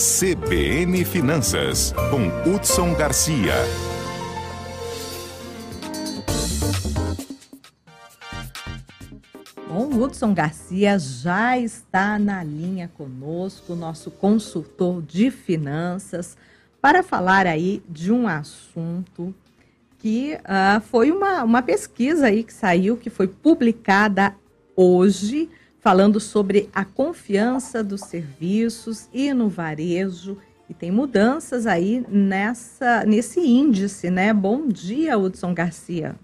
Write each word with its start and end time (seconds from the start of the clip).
CBN 0.00 1.04
Finanças, 1.04 1.92
com 2.08 2.50
Hudson 2.50 2.94
Garcia. 2.94 3.52
Bom, 9.68 9.90
Hudson 9.94 10.32
Garcia 10.32 10.98
já 10.98 11.58
está 11.58 12.18
na 12.18 12.42
linha 12.42 12.90
conosco, 12.96 13.74
nosso 13.74 14.10
consultor 14.10 15.02
de 15.02 15.30
finanças, 15.30 16.34
para 16.80 17.02
falar 17.02 17.46
aí 17.46 17.82
de 17.86 18.10
um 18.10 18.26
assunto 18.26 19.34
que 19.98 20.32
uh, 20.36 20.80
foi 20.80 21.10
uma, 21.12 21.44
uma 21.44 21.60
pesquisa 21.60 22.28
aí 22.28 22.42
que 22.42 22.54
saiu, 22.54 22.96
que 22.96 23.10
foi 23.10 23.28
publicada 23.28 24.34
hoje, 24.74 25.50
falando 25.80 26.20
sobre 26.20 26.68
a 26.74 26.84
confiança 26.84 27.82
dos 27.82 28.02
serviços 28.02 29.08
e 29.12 29.32
no 29.32 29.48
varejo. 29.48 30.36
E 30.68 30.74
tem 30.74 30.90
mudanças 30.90 31.66
aí 31.66 32.04
nessa, 32.08 33.04
nesse 33.04 33.40
índice, 33.40 34.10
né? 34.10 34.32
Bom 34.32 34.68
dia, 34.68 35.18
Hudson 35.18 35.52
Garcia. 35.52 36.14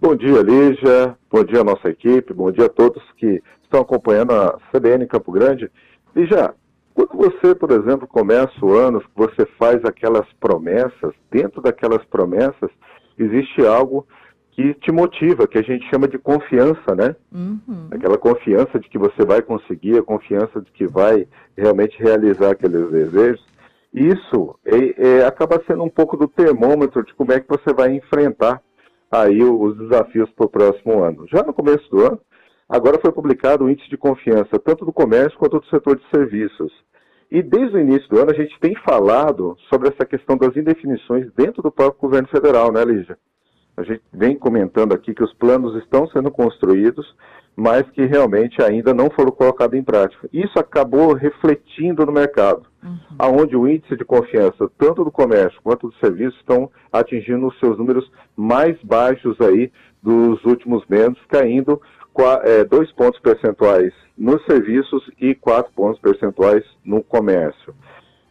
Bom 0.00 0.16
dia, 0.16 0.42
Lígia. 0.42 1.16
Bom 1.30 1.44
dia, 1.44 1.62
nossa 1.62 1.88
equipe. 1.88 2.32
Bom 2.32 2.50
dia 2.50 2.66
a 2.66 2.70
todos 2.70 3.02
que 3.16 3.42
estão 3.62 3.82
acompanhando 3.82 4.32
a 4.32 4.58
CBN 4.72 5.06
Campo 5.06 5.30
Grande. 5.30 5.70
Lígia, 6.16 6.54
quando 6.94 7.16
você, 7.16 7.54
por 7.54 7.70
exemplo, 7.70 8.08
começa 8.08 8.52
o 8.62 8.72
ano, 8.72 9.02
você 9.14 9.46
faz 9.58 9.84
aquelas 9.84 10.26
promessas, 10.40 11.14
dentro 11.30 11.60
daquelas 11.60 12.04
promessas 12.06 12.70
existe 13.18 13.64
algo 13.64 14.06
que 14.52 14.74
te 14.74 14.92
motiva, 14.92 15.46
que 15.46 15.58
a 15.58 15.62
gente 15.62 15.88
chama 15.88 16.08
de 16.08 16.18
confiança, 16.18 16.94
né? 16.96 17.14
Uhum. 17.32 17.88
Aquela 17.90 18.18
confiança 18.18 18.78
de 18.78 18.88
que 18.88 18.98
você 18.98 19.24
vai 19.24 19.40
conseguir, 19.42 19.98
a 19.98 20.02
confiança 20.02 20.60
de 20.60 20.70
que 20.72 20.86
vai 20.86 21.26
realmente 21.56 21.96
realizar 22.02 22.50
aqueles 22.50 22.90
desejos. 22.90 23.44
Isso 23.92 24.56
é, 24.64 25.18
é, 25.18 25.26
acaba 25.26 25.62
sendo 25.66 25.82
um 25.82 25.88
pouco 25.88 26.16
do 26.16 26.28
termômetro 26.28 27.04
de 27.04 27.14
como 27.14 27.32
é 27.32 27.40
que 27.40 27.48
você 27.48 27.72
vai 27.74 27.92
enfrentar 27.94 28.60
aí 29.10 29.42
os 29.42 29.76
desafios 29.76 30.30
para 30.30 30.46
o 30.46 30.50
próximo 30.50 31.02
ano. 31.02 31.26
Já 31.28 31.42
no 31.42 31.52
começo 31.52 31.88
do 31.90 32.04
ano, 32.06 32.20
agora 32.68 33.00
foi 33.00 33.10
publicado 33.10 33.64
o 33.64 33.70
índice 33.70 33.90
de 33.90 33.96
confiança, 33.96 34.58
tanto 34.64 34.84
do 34.84 34.92
comércio 34.92 35.38
quanto 35.38 35.58
do 35.58 35.66
setor 35.66 35.96
de 35.96 36.08
serviços. 36.10 36.72
E 37.30 37.42
desde 37.42 37.76
o 37.76 37.80
início 37.80 38.08
do 38.08 38.20
ano 38.20 38.30
a 38.30 38.34
gente 38.34 38.58
tem 38.60 38.74
falado 38.84 39.56
sobre 39.68 39.88
essa 39.88 40.04
questão 40.04 40.36
das 40.36 40.56
indefinições 40.56 41.32
dentro 41.36 41.62
do 41.62 41.70
próprio 41.70 42.00
governo 42.00 42.28
federal, 42.28 42.72
né, 42.72 42.84
Lígia? 42.84 43.16
A 43.80 43.82
gente 43.82 44.02
vem 44.12 44.36
comentando 44.36 44.92
aqui 44.92 45.14
que 45.14 45.24
os 45.24 45.32
planos 45.32 45.74
estão 45.82 46.06
sendo 46.08 46.30
construídos, 46.30 47.16
mas 47.56 47.82
que 47.92 48.04
realmente 48.04 48.62
ainda 48.62 48.92
não 48.92 49.08
foram 49.08 49.32
colocados 49.32 49.78
em 49.78 49.82
prática. 49.82 50.28
Isso 50.30 50.58
acabou 50.58 51.14
refletindo 51.14 52.04
no 52.04 52.12
mercado, 52.12 52.66
uhum. 52.84 52.98
aonde 53.18 53.56
o 53.56 53.66
índice 53.66 53.96
de 53.96 54.04
confiança, 54.04 54.70
tanto 54.76 55.02
do 55.02 55.10
comércio 55.10 55.58
quanto 55.64 55.88
do 55.88 55.94
serviço, 55.94 56.36
estão 56.36 56.70
atingindo 56.92 57.46
os 57.46 57.58
seus 57.58 57.78
números 57.78 58.12
mais 58.36 58.76
baixos 58.82 59.40
aí 59.40 59.72
dos 60.02 60.44
últimos 60.44 60.86
meses, 60.86 61.16
caindo 61.28 61.80
é, 62.44 62.62
dois 62.64 62.92
pontos 62.92 63.18
percentuais 63.20 63.94
nos 64.16 64.44
serviços 64.44 65.10
e 65.18 65.34
quatro 65.34 65.72
pontos 65.72 65.98
percentuais 66.02 66.62
no 66.84 67.02
comércio. 67.02 67.74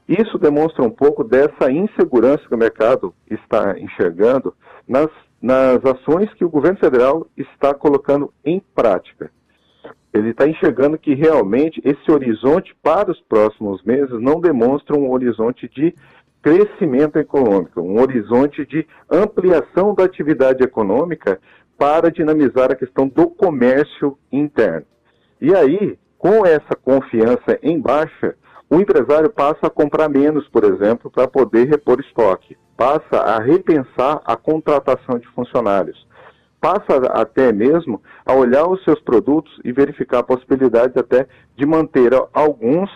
Isso 0.07 0.37
demonstra 0.37 0.83
um 0.83 0.91
pouco 0.91 1.23
dessa 1.23 1.71
insegurança 1.71 2.47
que 2.47 2.53
o 2.53 2.57
mercado 2.57 3.15
está 3.31 3.79
enxergando 3.79 4.53
nas 4.87 5.09
nas 5.41 5.83
ações 5.85 6.33
que 6.33 6.43
o 6.43 6.49
governo 6.49 6.77
federal 6.77 7.25
está 7.37 7.73
colocando 7.73 8.33
em 8.43 8.61
prática. 8.75 9.31
Ele 10.13 10.31
está 10.31 10.47
enxergando 10.47 10.97
que 10.97 11.13
realmente 11.13 11.81
esse 11.85 12.11
horizonte 12.11 12.75
para 12.81 13.11
os 13.11 13.21
próximos 13.21 13.81
meses 13.83 14.19
não 14.19 14.41
demonstra 14.41 14.97
um 14.97 15.11
horizonte 15.11 15.69
de 15.69 15.93
crescimento 16.41 17.17
econômico, 17.17 17.81
um 17.81 18.01
horizonte 18.01 18.65
de 18.65 18.87
ampliação 19.09 19.93
da 19.93 20.05
atividade 20.05 20.63
econômica 20.63 21.39
para 21.77 22.11
dinamizar 22.11 22.71
a 22.71 22.75
questão 22.75 23.07
do 23.07 23.29
comércio 23.29 24.17
interno. 24.31 24.85
E 25.39 25.53
aí, 25.53 25.97
com 26.17 26.45
essa 26.45 26.75
confiança 26.75 27.57
em 27.61 27.79
baixa, 27.79 28.35
o 28.69 28.77
empresário 28.77 29.29
passa 29.29 29.67
a 29.67 29.69
comprar 29.69 30.09
menos, 30.09 30.47
por 30.49 30.63
exemplo, 30.63 31.09
para 31.09 31.27
poder 31.27 31.67
repor 31.67 31.99
estoque 31.99 32.57
passa 32.79 33.17
a 33.17 33.41
repensar 33.41 34.21
a 34.23 34.37
contratação 34.37 35.19
de 35.19 35.27
funcionários, 35.35 36.07
passa 36.61 36.95
até 37.11 37.51
mesmo 37.51 38.01
a 38.25 38.33
olhar 38.33 38.69
os 38.69 38.81
seus 38.85 39.01
produtos 39.01 39.51
e 39.65 39.73
verificar 39.73 40.19
a 40.19 40.23
possibilidade 40.23 40.97
até 40.97 41.27
de 41.57 41.65
manter 41.65 42.11
alguns 42.31 42.89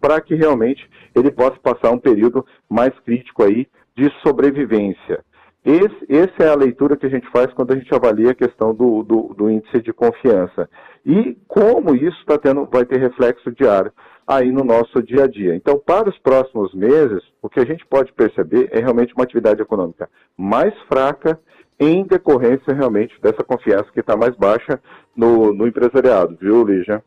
para 0.00 0.22
que 0.22 0.34
realmente 0.34 0.88
ele 1.14 1.30
possa 1.30 1.56
passar 1.62 1.90
um 1.90 1.98
período 1.98 2.46
mais 2.66 2.98
crítico 3.00 3.42
aí 3.42 3.68
de 3.94 4.10
sobrevivência. 4.26 5.22
Esse, 5.62 6.06
essa 6.08 6.44
é 6.44 6.48
a 6.48 6.56
leitura 6.56 6.96
que 6.96 7.04
a 7.04 7.10
gente 7.10 7.28
faz 7.30 7.52
quando 7.52 7.72
a 7.72 7.76
gente 7.76 7.94
avalia 7.94 8.30
a 8.30 8.34
questão 8.34 8.72
do, 8.74 9.02
do, 9.02 9.34
do 9.36 9.50
índice 9.50 9.82
de 9.82 9.92
confiança. 9.92 10.66
E 11.04 11.36
como 11.46 11.94
isso 11.94 12.24
tá 12.24 12.38
tendo, 12.38 12.64
vai 12.72 12.86
ter 12.86 12.98
reflexo 12.98 13.52
diário 13.52 13.92
aí 14.26 14.50
no 14.50 14.64
nosso 14.64 15.02
dia 15.02 15.24
a 15.24 15.26
dia. 15.26 15.54
Então, 15.54 15.78
para 15.78 16.08
os 16.08 16.18
próximos 16.18 16.74
meses, 16.74 17.22
o 17.40 17.48
que 17.48 17.60
a 17.60 17.64
gente 17.64 17.86
pode 17.86 18.12
perceber 18.12 18.68
é 18.72 18.80
realmente 18.80 19.14
uma 19.14 19.24
atividade 19.24 19.62
econômica 19.62 20.08
mais 20.36 20.74
fraca 20.88 21.38
em 21.78 22.04
decorrência 22.04 22.74
realmente 22.74 23.14
dessa 23.22 23.44
confiança 23.44 23.90
que 23.92 24.00
está 24.00 24.16
mais 24.16 24.34
baixa 24.34 24.80
no, 25.14 25.52
no 25.52 25.66
empresariado, 25.66 26.36
viu, 26.40 26.64
Lígia? 26.64 27.04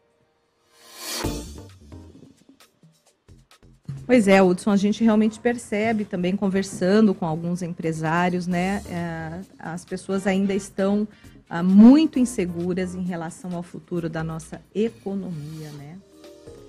Pois 4.06 4.28
é, 4.28 4.42
Hudson, 4.42 4.72
a 4.72 4.76
gente 4.76 5.04
realmente 5.04 5.40
percebe 5.40 6.04
também 6.04 6.36
conversando 6.36 7.14
com 7.14 7.28
alguns 7.28 7.62
empresários, 7.62 8.48
né? 8.48 8.82
É, 8.90 9.42
as 9.60 9.86
pessoas 9.86 10.26
ainda 10.26 10.54
estão 10.54 11.08
ah, 11.48 11.62
muito 11.62 12.18
inseguras 12.18 12.96
em 12.96 13.04
relação 13.04 13.56
ao 13.56 13.62
futuro 13.62 14.10
da 14.10 14.24
nossa 14.24 14.62
economia, 14.74 15.70
né? 15.78 15.98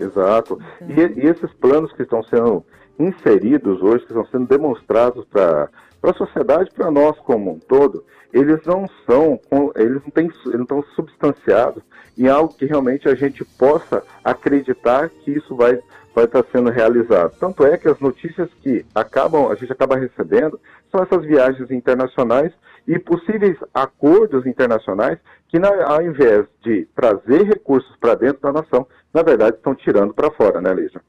Exato. 0.00 0.58
E, 0.80 1.20
e, 1.20 1.26
esses 1.26 1.52
planos 1.54 1.92
que 1.92 2.02
estão 2.02 2.22
sendo 2.22 2.64
inseridos 2.98 3.82
hoje, 3.82 4.04
que 4.04 4.12
estão 4.12 4.26
sendo 4.26 4.46
demonstrados 4.46 5.24
para 5.26 5.68
a 6.02 6.14
sociedade, 6.14 6.70
para 6.74 6.90
nós 6.90 7.18
como 7.20 7.52
um 7.52 7.58
todo, 7.58 8.04
eles 8.32 8.60
não 8.64 8.86
são, 9.06 9.40
eles 9.76 10.02
não, 10.02 10.10
têm, 10.10 10.26
eles 10.26 10.54
não 10.54 10.62
estão 10.62 10.82
substanciados 10.94 11.82
em 12.16 12.28
algo 12.28 12.54
que 12.54 12.66
realmente 12.66 13.08
a 13.08 13.14
gente 13.14 13.44
possa 13.44 14.02
acreditar 14.24 15.08
que 15.08 15.32
isso 15.32 15.54
vai 15.56 15.80
vai 16.14 16.24
estar 16.24 16.44
sendo 16.52 16.70
realizado. 16.70 17.34
Tanto 17.38 17.64
é 17.64 17.76
que 17.76 17.88
as 17.88 17.98
notícias 18.00 18.48
que 18.62 18.84
acabam, 18.94 19.50
a 19.50 19.54
gente 19.54 19.72
acaba 19.72 19.96
recebendo 19.96 20.60
são 20.90 21.02
essas 21.02 21.24
viagens 21.24 21.70
internacionais 21.70 22.52
e 22.86 22.98
possíveis 22.98 23.56
acordos 23.72 24.46
internacionais 24.46 25.18
que, 25.48 25.58
na, 25.58 25.68
ao 25.84 26.02
invés 26.02 26.46
de 26.62 26.86
trazer 26.94 27.44
recursos 27.44 27.94
para 27.96 28.14
dentro 28.14 28.42
da 28.42 28.52
nação, 28.52 28.86
na 29.12 29.22
verdade 29.22 29.56
estão 29.56 29.74
tirando 29.74 30.12
para 30.12 30.30
fora, 30.30 30.60
né, 30.60 30.72
Lígia? 30.74 31.00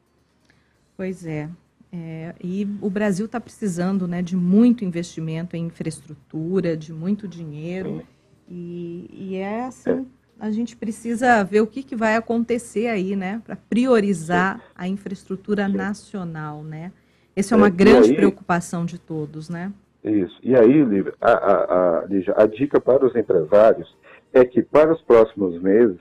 Pois 0.95 1.25
é. 1.25 1.49
é. 1.91 2.35
E 2.43 2.67
o 2.81 2.89
Brasil 2.89 3.25
está 3.25 3.39
precisando 3.39 4.07
né, 4.07 4.21
de 4.21 4.35
muito 4.35 4.85
investimento 4.85 5.55
em 5.55 5.65
infraestrutura, 5.65 6.77
de 6.77 6.93
muito 6.93 7.27
dinheiro. 7.27 8.03
E, 8.47 9.09
e, 9.11 9.35
é 9.37 9.63
assim, 9.63 9.89
é. 9.89 10.05
A 10.41 10.49
gente 10.49 10.75
precisa 10.75 11.43
ver 11.43 11.61
o 11.61 11.67
que, 11.67 11.83
que 11.83 11.95
vai 11.95 12.15
acontecer 12.15 12.87
aí, 12.87 13.15
né? 13.15 13.39
Para 13.45 13.55
priorizar 13.55 14.57
Sim. 14.57 14.63
a 14.75 14.87
infraestrutura 14.87 15.67
Sim. 15.67 15.77
nacional, 15.77 16.63
né? 16.63 16.91
Essa 17.35 17.53
é 17.53 17.57
uma 17.57 17.67
é, 17.67 17.69
grande 17.69 18.09
aí, 18.09 18.15
preocupação 18.15 18.83
de 18.83 18.97
todos, 18.97 19.49
né? 19.49 19.71
Isso. 20.03 20.35
E 20.41 20.55
aí, 20.55 20.83
Lívia, 20.83 21.13
a, 21.21 21.31
a, 21.31 21.53
a, 21.63 22.43
a 22.43 22.47
dica 22.47 22.81
para 22.81 23.05
os 23.05 23.15
empresários 23.15 23.95
é 24.33 24.43
que 24.43 24.63
para 24.63 24.91
os 24.91 25.01
próximos 25.03 25.61
meses 25.61 25.99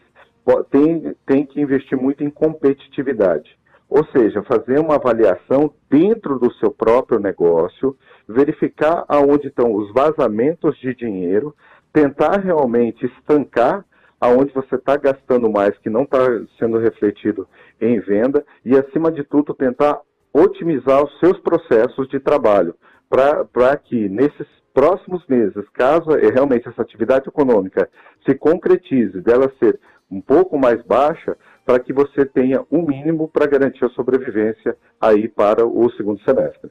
tem, 0.70 1.14
tem 1.26 1.44
que 1.44 1.60
investir 1.60 1.98
muito 1.98 2.24
em 2.24 2.30
competitividade. 2.30 3.58
Ou 3.90 4.06
seja, 4.06 4.42
fazer 4.44 4.80
uma 4.80 4.94
avaliação 4.94 5.70
dentro 5.90 6.38
do 6.38 6.50
seu 6.54 6.70
próprio 6.70 7.18
negócio, 7.18 7.94
verificar 8.26 9.04
aonde 9.06 9.48
estão 9.48 9.74
os 9.74 9.92
vazamentos 9.92 10.78
de 10.78 10.94
dinheiro, 10.94 11.54
tentar 11.92 12.40
realmente 12.40 13.04
estancar 13.04 13.84
aonde 14.20 14.52
você 14.52 14.74
está 14.74 14.96
gastando 14.96 15.50
mais 15.50 15.76
que 15.78 15.88
não 15.88 16.02
está 16.02 16.18
sendo 16.58 16.78
refletido 16.78 17.48
em 17.80 17.98
venda 18.00 18.44
e, 18.64 18.76
acima 18.76 19.10
de 19.10 19.24
tudo, 19.24 19.54
tentar 19.54 20.00
otimizar 20.32 21.02
os 21.02 21.18
seus 21.18 21.38
processos 21.40 22.08
de 22.08 22.20
trabalho 22.20 22.74
para 23.08 23.76
que 23.76 24.08
nesses 24.08 24.46
próximos 24.72 25.26
meses, 25.26 25.68
caso 25.72 26.10
realmente 26.10 26.68
essa 26.68 26.82
atividade 26.82 27.28
econômica 27.28 27.88
se 28.24 28.34
concretize, 28.36 29.20
dela 29.20 29.52
ser 29.58 29.80
um 30.10 30.20
pouco 30.20 30.58
mais 30.58 30.82
baixa, 30.84 31.36
para 31.64 31.78
que 31.78 31.92
você 31.92 32.24
tenha 32.26 32.64
um 32.70 32.82
mínimo 32.82 33.28
para 33.28 33.46
garantir 33.46 33.84
a 33.84 33.90
sobrevivência 33.90 34.76
aí 35.00 35.28
para 35.28 35.64
o 35.64 35.90
segundo 35.92 36.20
semestre. 36.22 36.70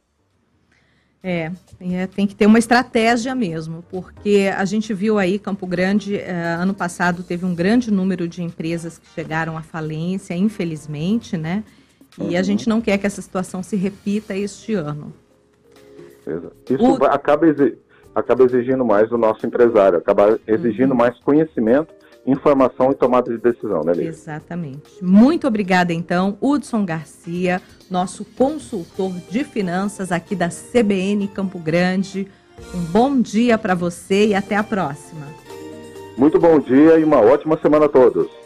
É, 1.21 1.51
é, 1.81 2.07
tem 2.07 2.25
que 2.25 2.33
ter 2.33 2.45
uma 2.45 2.57
estratégia 2.60 3.36
mesmo, 3.36 3.83
porque 3.89 4.50
a 4.56 4.63
gente 4.63 4.94
viu 4.94 5.19
aí 5.19 5.38
Campo 5.38 5.68
Grande, 5.68 6.16
eh, 6.16 6.31
ano 6.57 6.74
passado 6.74 7.24
teve 7.24 7.45
um 7.45 7.54
grande 7.54 7.92
número 7.92 8.25
de 8.25 8.42
empresas 8.42 8.98
que 8.98 9.07
chegaram 9.13 9.57
à 9.57 9.62
falência, 9.62 10.33
infelizmente, 10.33 11.36
né? 11.36 11.66
E 12.18 12.24
uhum. 12.24 12.38
a 12.38 12.42
gente 12.42 12.69
não 12.69 12.80
quer 12.80 12.98
que 12.98 13.06
essa 13.06 13.21
situação 13.21 13.62
se 13.62 13.75
repita 13.75 14.33
este 14.33 14.74
ano. 14.74 15.13
Isso 16.69 16.83
o... 16.83 17.04
acaba, 17.04 17.48
acaba 18.16 18.44
exigindo 18.45 18.86
mais 18.86 19.10
do 19.10 19.18
nosso 19.18 19.45
empresário, 19.45 19.98
acaba 19.98 20.39
exigindo 20.48 20.92
uhum. 20.92 20.98
mais 20.98 21.19
conhecimento, 21.19 21.94
informação 22.25 22.92
e 22.92 22.95
tomada 22.95 23.31
de 23.31 23.38
decisão, 23.38 23.81
né, 23.83 23.94
Lívia? 23.94 24.10
Exatamente. 24.10 25.04
Muito 25.04 25.48
obrigada, 25.48 25.94
então, 25.94 26.38
Hudson 26.42 26.86
Garcia, 26.86 27.62
nosso 27.89 28.24
consultor 28.24 29.12
de 29.30 29.44
finanças 29.44 30.12
aqui 30.12 30.36
da 30.36 30.50
CBN 30.50 31.27
Campo 31.30 31.60
Grande. 31.60 32.27
Um 32.74 32.83
bom 32.92 33.19
dia 33.19 33.57
para 33.57 33.74
você 33.74 34.27
e 34.27 34.36
até 34.36 34.56
a 34.56 34.63
próxima. 34.63 35.25
Muito 36.18 36.38
bom 36.38 36.60
dia 36.60 37.00
e 37.00 37.04
uma 37.04 37.21
ótima 37.21 37.57
semana 37.62 37.86
a 37.86 37.89
todos. 37.89 38.38